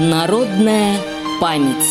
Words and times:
Народная 0.00 0.96
память. 1.38 1.84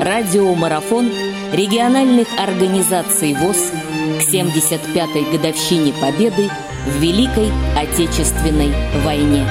Радиомарафон 0.00 1.06
региональных 1.52 2.28
организаций 2.38 3.34
ВОЗ 3.34 3.72
к 4.20 4.32
75-й 4.32 5.36
годовщине 5.36 5.90
Победы 6.00 6.46
в 6.86 7.02
Великой 7.02 7.50
Отечественной 7.74 8.70
войне. 9.04 9.42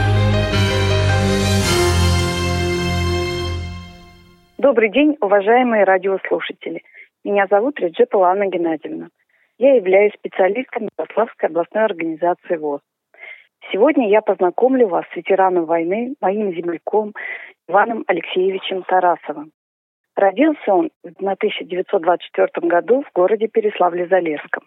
Добрый 4.57 4.89
день, 4.89 5.18
уважаемые 5.20 5.83
радиослушатели. 5.83 6.83
Меня 7.25 7.47
зовут 7.49 7.77
Реджепова 7.81 8.31
Анна 8.31 8.47
Геннадьевна. 8.47 9.09
Я 9.57 9.75
являюсь 9.75 10.13
специалистом 10.13 10.88
Ярославской 10.97 11.49
областной 11.49 11.83
организации 11.83 12.55
ВОЗ. 12.55 12.79
Сегодня 13.69 14.09
я 14.09 14.21
познакомлю 14.21 14.87
вас 14.87 15.05
с 15.11 15.15
ветераном 15.15 15.65
войны, 15.65 16.15
моим 16.19 16.53
земляком 16.53 17.13
Иваном 17.67 18.03
Алексеевичем 18.07 18.83
Тарасовым. 18.83 19.52
Родился 20.15 20.73
он 20.73 20.89
в 21.03 21.11
1924 21.19 22.67
году 22.67 23.03
в 23.03 23.11
городе 23.13 23.47
Переславле-Залесском. 23.47 24.63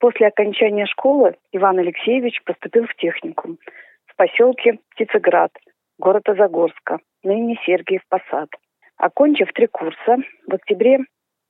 После 0.00 0.26
окончания 0.26 0.86
школы 0.86 1.36
Иван 1.52 1.78
Алексеевич 1.78 2.42
поступил 2.44 2.86
в 2.86 2.94
техникум 2.96 3.58
в 4.06 4.16
поселке 4.16 4.78
Птицеград, 4.90 5.52
города 5.98 6.34
Загорска, 6.34 6.98
ныне 7.22 7.56
Сергиев 7.64 8.02
Посад. 8.08 8.48
Окончив 8.96 9.52
три 9.52 9.68
курса, 9.68 10.16
в 10.48 10.54
октябре 10.54 10.94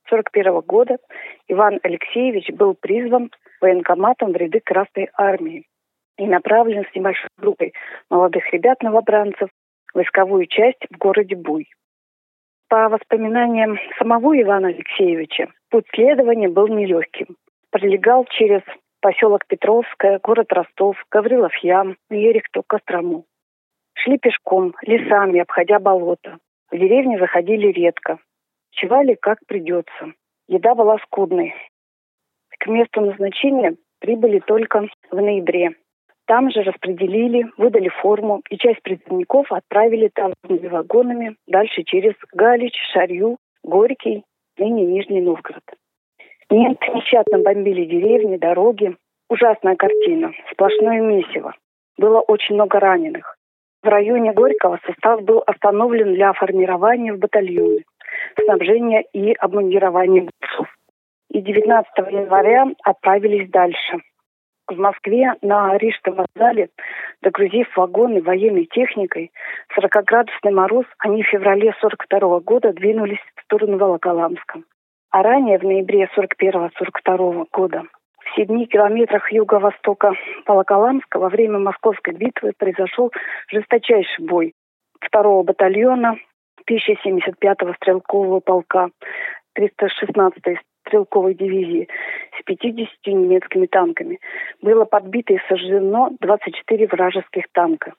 1941 0.07 0.59
года 0.59 0.97
Иван 1.47 1.79
Алексеевич 1.81 2.49
был 2.51 2.75
призван 2.75 3.31
военкоматом 3.61 4.31
в 4.31 4.35
ряды 4.35 4.59
Красной 4.59 5.09
Армии 5.17 5.65
и 6.17 6.25
направлен 6.27 6.85
с 6.85 6.95
небольшой 6.95 7.29
группой 7.37 7.73
молодых 8.09 8.51
ребят-новобранцев 8.51 9.49
в 9.91 9.95
войсковую 9.95 10.47
часть 10.47 10.85
в 10.89 10.97
городе 10.97 11.35
Буй. 11.35 11.67
По 12.69 12.89
воспоминаниям 12.89 13.77
самого 13.99 14.39
Ивана 14.41 14.69
Алексеевича, 14.69 15.49
путь 15.69 15.85
следования 15.93 16.49
был 16.49 16.67
нелегким. 16.67 17.35
Пролегал 17.69 18.25
через 18.25 18.61
поселок 18.99 19.45
Петровское, 19.47 20.19
город 20.23 20.51
Ростов, 20.53 20.97
Гаврилов 21.11 21.55
Ям, 21.57 21.97
Ерехту, 22.09 22.63
Кострому. 22.65 23.25
Шли 23.95 24.17
пешком, 24.17 24.73
лесами, 24.81 25.39
обходя 25.39 25.79
болото. 25.79 26.39
В 26.71 26.77
деревне 26.77 27.19
заходили 27.19 27.67
редко. 27.67 28.17
Чевали 28.71 29.13
как 29.13 29.39
придется. 29.45 30.13
Еда 30.47 30.73
была 30.73 30.97
скудной. 30.99 31.53
К 32.57 32.67
месту 32.67 33.01
назначения 33.01 33.75
прибыли 33.99 34.39
только 34.39 34.87
в 35.11 35.15
ноябре. 35.15 35.75
Там 36.25 36.49
же 36.51 36.61
распределили, 36.61 37.47
выдали 37.57 37.89
форму, 37.89 38.41
и 38.49 38.57
часть 38.57 38.81
призывников 38.81 39.51
отправили 39.51 40.07
транспортными 40.07 40.67
вагонами 40.67 41.35
дальше 41.47 41.83
через 41.83 42.13
Галич, 42.31 42.73
Шарью, 42.93 43.37
Горький, 43.63 44.23
ныне 44.57 44.85
Нижний 44.85 45.21
Новгород. 45.21 45.63
Немцы 46.49 46.85
нещадно 46.93 47.39
бомбили 47.39 47.85
деревни, 47.85 48.37
дороги. 48.37 48.95
Ужасная 49.29 49.75
картина, 49.75 50.31
сплошное 50.51 51.01
месиво. 51.01 51.55
Было 51.97 52.21
очень 52.21 52.55
много 52.55 52.79
раненых. 52.79 53.37
В 53.81 53.87
районе 53.87 54.31
Горького 54.31 54.79
состав 54.85 55.21
был 55.23 55.43
остановлен 55.45 56.13
для 56.13 56.31
формирования 56.33 57.13
в 57.13 57.19
батальоны, 57.19 57.83
снабжения 58.41 59.03
и 59.11 59.33
обмундирования 59.33 60.29
бойцов. 60.39 60.67
И 61.31 61.41
19 61.41 61.97
января 62.11 62.67
отправились 62.83 63.49
дальше– 63.49 63.97
в 64.73 64.79
Москве 64.79 65.33
на 65.41 65.77
Рижском 65.77 66.15
вокзале, 66.15 66.69
догрузив 67.21 67.67
вагоны 67.75 68.21
военной 68.21 68.65
техникой, 68.65 69.31
40-градусный 69.77 70.51
мороз, 70.51 70.85
они 70.99 71.23
в 71.23 71.27
феврале 71.27 71.73
42 71.79 72.39
года 72.41 72.73
двинулись 72.73 73.19
в 73.35 73.41
сторону 73.43 73.77
Волоколамска. 73.77 74.61
А 75.11 75.23
ранее, 75.23 75.59
в 75.59 75.63
ноябре 75.63 76.09
41-42 76.17 77.45
года, 77.51 77.83
в 78.25 78.35
седьми 78.35 78.65
километрах 78.65 79.31
юго-востока 79.31 80.13
Волоколамска 80.47 81.19
во 81.19 81.29
время 81.29 81.59
Московской 81.59 82.13
битвы 82.13 82.53
произошел 82.57 83.11
жесточайший 83.47 84.25
бой 84.25 84.53
второго 84.99 85.43
батальона 85.43 86.17
1075-го 86.69 87.73
стрелкового 87.73 88.39
полка 88.39 88.89
316-й 89.57 90.59
стрелковой 90.85 91.33
дивизии 91.33 91.87
с 92.39 92.43
50 92.43 92.89
немецкими 93.07 93.65
танками. 93.65 94.19
Было 94.61 94.85
подбито 94.85 95.33
и 95.33 95.39
сожжено 95.47 96.11
24 96.19 96.87
вражеских 96.87 97.45
танка. 97.51 97.93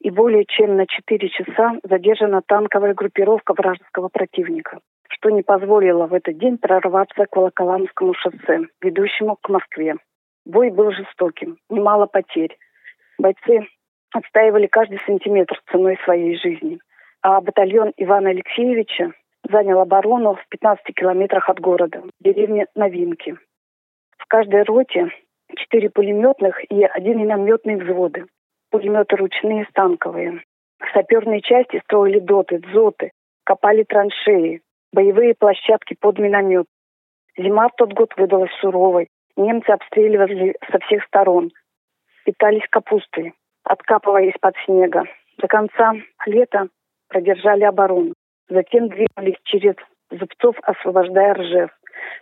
И 0.00 0.10
более 0.10 0.44
чем 0.46 0.76
на 0.76 0.86
4 0.86 1.28
часа 1.30 1.78
задержана 1.82 2.42
танковая 2.46 2.94
группировка 2.94 3.54
вражеского 3.54 4.08
противника, 4.08 4.80
что 5.08 5.30
не 5.30 5.42
позволило 5.42 6.06
в 6.06 6.14
этот 6.14 6.38
день 6.38 6.58
прорваться 6.58 7.24
к 7.26 7.34
Волоколамскому 7.34 8.14
шоссе, 8.14 8.68
ведущему 8.82 9.36
к 9.40 9.48
Москве. 9.48 9.96
Бой 10.44 10.70
был 10.70 10.92
жестоким, 10.92 11.56
немало 11.70 12.06
потерь. 12.06 12.56
Бойцы 13.18 13.66
отстаивали 14.12 14.66
каждый 14.66 15.00
сантиметр 15.06 15.60
ценой 15.70 15.98
своей 16.04 16.36
жизни. 16.36 16.78
А 17.22 17.40
батальон 17.40 17.92
Ивана 17.96 18.30
Алексеевича 18.30 19.12
занял 19.50 19.80
оборону 19.80 20.34
в 20.34 20.48
15 20.48 20.84
километрах 20.94 21.48
от 21.48 21.60
города, 21.60 22.02
в 22.02 22.22
деревне 22.22 22.66
Новинки. 22.74 23.36
В 24.18 24.26
каждой 24.26 24.62
роте 24.62 25.10
четыре 25.56 25.90
пулеметных 25.90 26.62
и 26.70 26.84
один 26.84 27.18
минометный 27.18 27.76
взводы. 27.76 28.26
Пулеметы 28.70 29.16
ручные, 29.16 29.66
станковые. 29.70 30.42
Саперные 30.92 31.40
части 31.40 31.80
строили 31.84 32.18
доты, 32.18 32.58
дзоты, 32.58 33.12
копали 33.44 33.84
траншеи, 33.84 34.62
боевые 34.92 35.34
площадки 35.34 35.96
под 35.98 36.18
миномет. 36.18 36.66
Зима 37.38 37.68
в 37.68 37.76
тот 37.76 37.92
год 37.92 38.12
выдалась 38.16 38.52
суровой. 38.60 39.08
Немцы 39.36 39.70
обстреливали 39.70 40.56
со 40.70 40.78
всех 40.80 41.04
сторон. 41.04 41.50
Питались 42.24 42.66
капустой, 42.70 43.34
откапывая 43.62 44.24
из-под 44.30 44.56
снега. 44.64 45.04
До 45.38 45.46
конца 45.46 45.92
лета 46.26 46.68
продержали 47.08 47.64
оборону. 47.64 48.14
Затем 48.48 48.88
двинулись 48.88 49.38
через 49.44 49.74
Зубцов, 50.10 50.56
освобождая 50.62 51.34
Ржев. 51.34 51.70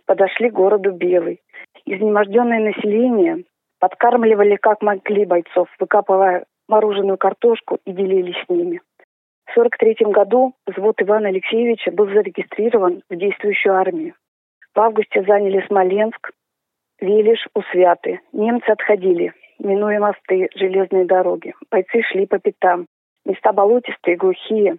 Подошли 0.07 0.51
к 0.51 0.55
городу 0.55 0.93
Белый. 0.93 1.41
Изнеможденное 1.85 2.61
население 2.61 3.45
подкармливали 3.79 4.57
как 4.57 4.83
могли 4.83 5.27
бойцов, 5.27 5.69
выкапывая 5.79 6.45
мороженую 6.69 7.19
картошку 7.19 7.79
и 7.85 7.93
делились 7.93 8.43
с 8.47 8.49
ними. 8.49 8.81
В 9.47 9.57
1943 9.59 10.13
году 10.13 10.55
взвод 10.67 11.01
Ивана 11.03 11.29
Алексеевича 11.29 11.91
был 11.91 12.07
зарегистрирован 12.07 13.03
в 13.11 13.17
действующую 13.17 13.75
армию. 13.75 14.15
В 14.75 14.81
августе 14.81 15.23
заняли 15.23 15.65
Смоленск, 15.67 16.31
Велиш, 17.01 17.47
Усвяты. 17.55 18.21
Немцы 18.33 18.71
отходили, 18.71 19.33
минуя 19.59 20.01
мосты, 20.01 20.49
железные 20.55 21.05
дороги. 21.05 21.55
Бойцы 21.71 22.03
шли 22.03 22.27
по 22.27 22.39
пятам. 22.39 22.87
Места 23.25 23.53
болотистые, 23.53 24.17
глухие, 24.17 24.79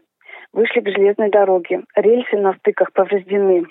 вышли 0.53 0.81
к 0.81 0.89
железной 0.89 1.29
дороге. 1.29 1.83
Рельсы 1.95 2.37
на 2.37 2.53
стыках 2.53 2.91
повреждены. 2.93 3.65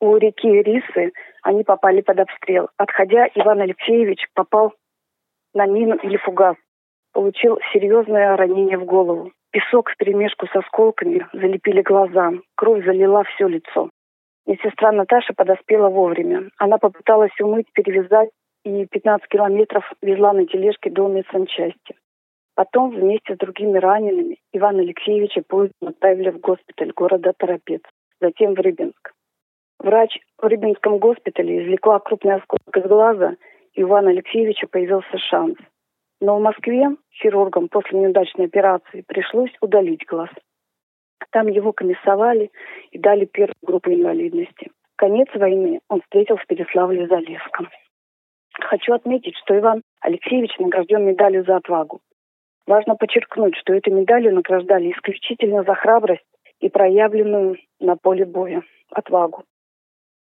У 0.00 0.16
реки 0.16 0.48
Рисы 0.48 1.12
они 1.42 1.62
попали 1.64 2.00
под 2.00 2.20
обстрел. 2.20 2.68
Отходя, 2.76 3.28
Иван 3.34 3.60
Алексеевич 3.60 4.26
попал 4.34 4.72
на 5.54 5.66
мину 5.66 5.96
или 5.96 6.16
фугас. 6.16 6.56
Получил 7.12 7.58
серьезное 7.72 8.36
ранение 8.36 8.78
в 8.78 8.84
голову. 8.84 9.32
Песок 9.50 9.90
в 9.90 9.96
перемешку 9.96 10.46
с 10.46 10.56
осколками 10.56 11.26
залепили 11.32 11.82
глаза. 11.82 12.32
Кровь 12.54 12.84
залила 12.84 13.24
все 13.24 13.48
лицо. 13.48 13.90
Медсестра 14.46 14.92
Наташа 14.92 15.34
подоспела 15.34 15.88
вовремя. 15.88 16.50
Она 16.56 16.78
попыталась 16.78 17.38
умыть, 17.40 17.66
перевязать 17.72 18.30
и 18.64 18.86
15 18.86 19.26
километров 19.28 19.84
везла 20.02 20.32
на 20.32 20.46
тележке 20.46 20.90
до 20.90 21.08
медсанчасти. 21.08 21.96
Потом 22.60 22.90
вместе 22.90 23.34
с 23.34 23.38
другими 23.38 23.78
ранеными 23.78 24.36
Ивана 24.52 24.82
Алексеевича 24.82 25.40
поездом 25.48 25.88
отправили 25.88 26.28
в 26.28 26.40
госпиталь 26.40 26.92
города 26.92 27.32
Торопец, 27.34 27.80
затем 28.20 28.52
в 28.52 28.60
Рыбинск. 28.60 29.14
Врач 29.78 30.18
в 30.36 30.44
Рыбинском 30.44 30.98
госпитале 30.98 31.62
извлекла 31.64 32.00
крупный 32.00 32.34
осколок 32.34 32.76
из 32.76 32.82
глаза, 32.82 33.36
и 33.72 33.82
у 33.82 33.88
Ивана 33.88 34.10
Алексеевича 34.10 34.66
появился 34.66 35.16
шанс. 35.16 35.56
Но 36.20 36.36
в 36.36 36.42
Москве 36.42 36.96
хирургам 37.14 37.68
после 37.68 37.98
неудачной 37.98 38.44
операции 38.44 39.04
пришлось 39.08 39.56
удалить 39.62 40.04
глаз. 40.04 40.28
Там 41.30 41.46
его 41.46 41.72
комиссовали 41.72 42.50
и 42.90 42.98
дали 42.98 43.24
первую 43.24 43.56
группу 43.62 43.90
инвалидности. 43.90 44.70
Конец 44.96 45.28
войны 45.34 45.80
он 45.88 46.02
встретил 46.02 46.36
в 46.36 46.44
Переславле-Залесском. 46.46 47.68
Хочу 48.52 48.92
отметить, 48.92 49.36
что 49.38 49.58
Иван 49.58 49.80
Алексеевич 50.02 50.58
награжден 50.58 51.06
медалью 51.06 51.42
за 51.44 51.56
отвагу. 51.56 52.02
Важно 52.66 52.94
подчеркнуть, 52.94 53.56
что 53.56 53.74
эту 53.74 53.90
медалью 53.92 54.34
награждали 54.34 54.92
исключительно 54.92 55.62
за 55.64 55.74
храбрость 55.74 56.24
и 56.60 56.68
проявленную 56.68 57.56
на 57.80 57.96
поле 57.96 58.24
боя 58.24 58.62
отвагу. 58.90 59.44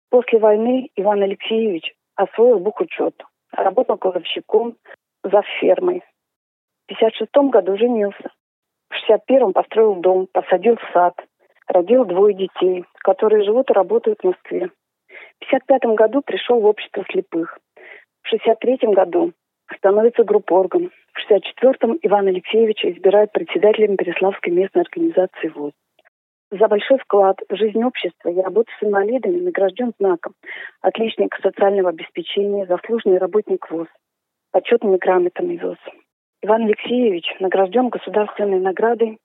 После 0.09 0.39
войны 0.39 0.89
Иван 0.95 1.23
Алексеевич 1.23 1.93
освоил 2.15 2.59
бухучет, 2.59 3.21
работал 3.51 3.97
кладовщиком 3.97 4.77
за 5.23 5.41
фермой. 5.59 6.03
В 6.87 6.93
1956 6.93 7.51
году 7.51 7.77
женился. 7.77 8.31
В 8.89 8.93
61-м 9.09 9.51
построил 9.51 9.95
дом, 9.95 10.27
посадил 10.31 10.77
сад, 10.93 11.13
родил 11.67 12.05
двое 12.05 12.33
детей, 12.33 12.85
которые 12.99 13.43
живут 13.43 13.69
и 13.69 13.73
работают 13.73 14.19
в 14.21 14.25
Москве. 14.25 14.71
В 15.07 15.39
55 15.39 15.95
году 15.95 16.21
пришел 16.21 16.59
в 16.59 16.65
общество 16.65 17.03
слепых. 17.11 17.59
В 18.23 18.29
63 18.29 18.93
году 18.93 19.33
становится 19.75 20.23
группоргом. 20.23 20.91
В 21.27 21.29
64-м 21.29 21.99
Иван 22.03 22.27
Алексеевич 22.27 22.85
избирает 22.85 23.33
председателем 23.33 23.97
Переславской 23.97 24.53
местной 24.53 24.83
организации 24.83 25.49
ВОЗ. 25.49 25.73
За 26.51 26.69
большой 26.69 26.99
вклад 26.99 27.37
в 27.49 27.55
жизнь 27.57 27.83
общества 27.83 28.29
и 28.29 28.39
работу 28.39 28.71
с 28.79 28.83
инвалидами 28.83 29.41
награжден 29.41 29.91
знаком 29.99 30.33
«Отличник 30.81 31.37
социального 31.43 31.89
обеспечения», 31.89 32.65
«Заслуженный 32.65 33.17
работник 33.17 33.69
ВОЗ», 33.69 33.87
почетными 34.53 34.95
грамотами 34.95 35.57
ВОЗ. 35.57 35.77
Иван 36.43 36.63
Алексеевич 36.63 37.25
награжден 37.41 37.89
государственной 37.89 38.61
наградой 38.61 39.17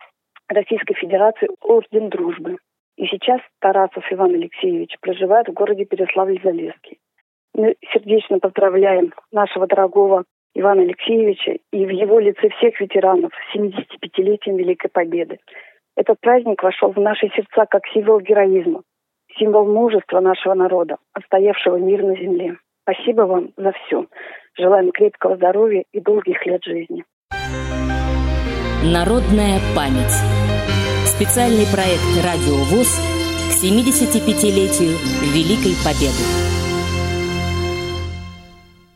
Российской 0.49 0.95
Федерации 0.95 1.51
Орден 1.61 2.09
Дружбы. 2.09 2.57
И 2.97 3.07
сейчас 3.07 3.41
Тарасов 3.61 4.05
Иван 4.11 4.35
Алексеевич 4.35 4.97
проживает 5.01 5.47
в 5.47 5.53
городе 5.53 5.85
Переславль-Залесский. 5.85 6.99
Мы 7.55 7.77
сердечно 7.93 8.41
поздравляем 8.41 9.15
нашего 9.31 9.69
дорогого 9.69 10.25
Ивана 10.55 10.83
Алексеевича 10.83 11.59
и 11.73 11.87
в 11.87 11.91
его 11.91 12.19
лице 12.19 12.49
всех 12.51 12.81
ветеранов 12.81 13.33
с 13.33 13.57
75-летием 13.57 14.57
Великой 14.57 14.91
Победы. 14.91 15.39
Этот 15.97 16.21
праздник 16.21 16.63
вошел 16.63 16.93
в 16.93 17.01
наши 17.01 17.29
сердца 17.29 17.67
как 17.69 17.83
символ 17.93 18.21
героизма, 18.21 18.83
символ 19.39 19.67
мужества 19.67 20.21
нашего 20.21 20.55
народа, 20.55 20.97
отстоявшего 21.13 21.77
мир 21.77 22.03
на 22.03 22.17
земле. 22.17 22.57
Спасибо 22.83 23.23
вам 23.23 23.51
за 23.57 23.73
все. 23.73 24.07
Желаем 24.59 24.91
крепкого 24.91 25.37
здоровья 25.37 25.85
и 25.93 26.01
долгих 26.01 26.45
лет 26.47 26.63
жизни. 26.65 27.05
Народная 28.85 29.61
память. 29.77 30.17
Специальный 31.07 31.67
проект 31.71 32.03
«Радио 32.25 32.59
ВОЗ» 32.67 32.99
к 33.49 33.65
75-летию 33.65 34.99
Великой 35.33 35.79
Победы. 35.85 36.62